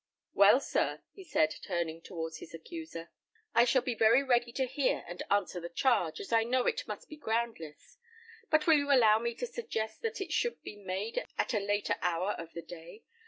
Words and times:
"Well, 0.33 0.59
sir," 0.59 1.03
he 1.11 1.23
said, 1.23 1.53
turning 1.63 2.01
towards 2.01 2.37
his 2.39 2.55
accuser, 2.55 3.11
"I 3.53 3.65
shall 3.65 3.83
be 3.83 3.93
very 3.93 4.23
ready 4.23 4.51
to 4.53 4.65
hear 4.65 5.03
and 5.07 5.21
answer 5.29 5.59
the 5.59 5.69
charge, 5.69 6.19
as 6.19 6.33
I 6.33 6.43
know 6.43 6.65
it 6.65 6.87
must 6.87 7.07
be 7.07 7.17
groundless; 7.17 7.99
but 8.49 8.65
will 8.65 8.77
you 8.79 8.91
allow 8.91 9.19
me 9.19 9.35
to 9.35 9.45
suggest 9.45 10.01
that 10.01 10.19
it 10.19 10.33
should 10.33 10.59
be 10.63 10.75
made 10.75 11.23
at 11.37 11.53
a 11.53 11.59
later 11.59 11.97
hour 12.01 12.31
of 12.31 12.51
the 12.53 12.63
day. 12.63 13.03